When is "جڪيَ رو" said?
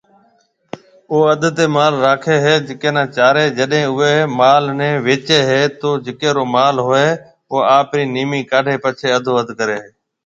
6.05-6.43